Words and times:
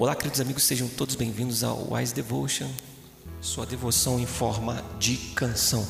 Olá, 0.00 0.16
queridos 0.16 0.40
amigos, 0.40 0.62
sejam 0.62 0.88
todos 0.88 1.14
bem-vindos 1.14 1.62
ao 1.62 1.92
Wise 1.92 2.14
Devotion, 2.14 2.66
sua 3.38 3.66
devoção 3.66 4.18
em 4.18 4.24
forma 4.24 4.82
de 4.98 5.14
canção. 5.34 5.86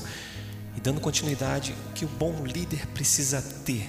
E 0.76 0.80
dando 0.80 1.00
continuidade, 1.00 1.76
o 1.88 1.92
que 1.92 2.04
o 2.04 2.08
bom 2.08 2.44
líder 2.44 2.88
precisa 2.88 3.40
ter, 3.64 3.88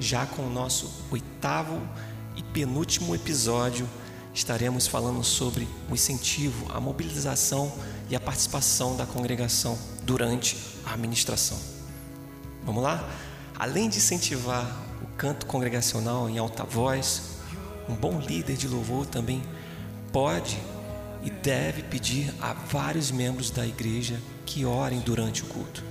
já 0.00 0.24
com 0.24 0.46
o 0.46 0.48
nosso 0.48 0.90
oitavo 1.10 1.86
e 2.34 2.42
penúltimo 2.42 3.14
episódio, 3.14 3.86
estaremos 4.32 4.86
falando 4.86 5.22
sobre 5.22 5.68
o 5.90 5.92
incentivo, 5.92 6.72
a 6.72 6.80
mobilização 6.80 7.70
e 8.08 8.16
a 8.16 8.20
participação 8.20 8.96
da 8.96 9.04
congregação 9.04 9.78
durante 10.02 10.56
a 10.82 10.94
administração. 10.94 11.60
Vamos 12.64 12.82
lá? 12.82 13.06
Além 13.58 13.90
de 13.90 13.98
incentivar 13.98 14.82
o 15.02 15.06
canto 15.18 15.44
congregacional 15.44 16.30
em 16.30 16.38
alta 16.38 16.64
voz, 16.64 17.41
um 17.88 17.94
bom 17.94 18.20
líder 18.20 18.56
de 18.56 18.68
louvor 18.68 19.06
também 19.06 19.42
pode 20.12 20.58
e 21.22 21.30
deve 21.30 21.82
pedir 21.82 22.32
a 22.40 22.52
vários 22.52 23.10
membros 23.10 23.50
da 23.50 23.66
igreja 23.66 24.20
que 24.44 24.64
orem 24.64 25.00
durante 25.00 25.42
o 25.42 25.46
culto. 25.46 25.84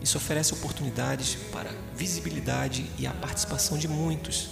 Isso 0.00 0.18
oferece 0.18 0.52
oportunidades 0.52 1.36
para 1.52 1.70
visibilidade 1.96 2.90
e 2.98 3.06
a 3.06 3.12
participação 3.12 3.78
de 3.78 3.86
muitos, 3.86 4.50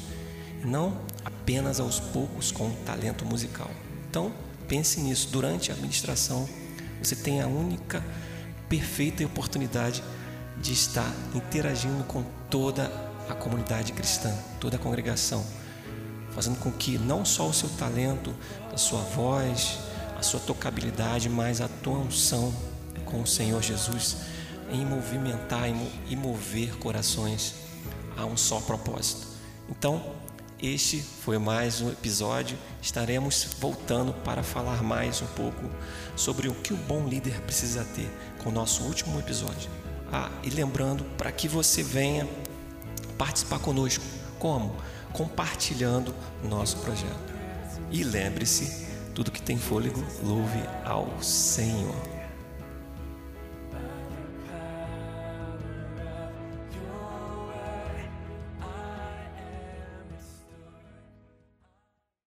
não 0.65 0.97
apenas 1.25 1.81
aos 1.81 1.99
poucos 1.99 2.53
com 2.53 2.71
talento 2.87 3.25
musical. 3.25 3.71
Então, 4.09 4.33
pense 4.69 5.01
nisso. 5.01 5.29
Durante 5.33 5.73
a 5.73 5.75
administração, 5.75 6.49
você 7.03 7.17
tem 7.17 7.41
a 7.41 7.49
única 7.49 8.05
perfeita 8.69 9.25
oportunidade 9.25 10.03
de 10.61 10.73
estar 10.73 11.13
interagindo 11.35 12.05
com 12.05 12.23
toda 12.49 12.85
a 13.29 13.35
comunidade 13.35 13.93
cristã, 13.93 14.33
toda 14.61 14.77
a 14.77 14.79
congregação 14.79 15.45
fazendo 16.33 16.59
com 16.59 16.71
que 16.71 16.99
não 16.99 17.25
só 17.25 17.49
o 17.49 17.53
seu 17.53 17.69
talento, 17.71 18.35
a 18.73 18.77
sua 18.77 19.01
voz, 19.01 19.79
a 20.19 20.23
sua 20.23 20.41
tocabilidade, 20.41 21.29
mas 21.29 21.61
a 21.61 21.69
tua 21.69 21.99
unção 21.99 22.55
com 23.05 23.23
o 23.23 23.27
Senhor 23.27 23.63
Jesus 23.63 24.17
em 24.71 24.85
movimentar 24.87 25.69
e 26.09 26.17
mover 26.17 26.77
corações 26.79 27.55
a 28.17 28.25
um 28.25 28.37
só 28.37 28.61
propósito. 28.61 29.27
Então, 29.69 30.03
este 30.63 31.01
foi 31.01 31.39
mais 31.39 31.81
um 31.81 31.89
episódio. 31.89 32.59
Estaremos 32.83 33.49
voltando 33.59 34.13
para 34.13 34.43
falar 34.43 34.83
mais 34.83 35.23
um 35.23 35.27
pouco 35.29 35.71
sobre 36.15 36.49
o 36.49 36.55
que 36.55 36.75
o 36.75 36.77
bom 36.77 37.07
líder 37.07 37.41
precisa 37.41 37.85
ter 37.97 38.11
com 38.43 38.51
o 38.51 38.53
nosso 38.53 38.83
último 38.83 39.19
episódio. 39.19 39.71
Ah, 40.13 40.31
e 40.43 40.51
lembrando 40.51 41.03
para 41.17 41.33
que 41.33 41.49
você 41.49 41.83
venha 41.83 42.29
participar 43.17 43.59
conosco. 43.59 44.05
Como? 44.39 44.77
Compartilhando 45.13 46.15
nosso 46.43 46.79
projeto. 46.79 47.35
E 47.91 48.05
lembre-se, 48.05 48.87
tudo 49.15 49.31
que 49.31 49.43
tem 49.43 49.59
fôlego, 49.59 50.05
louve 50.23 50.61
ao 50.85 51.23
Senhor. 51.23 52.20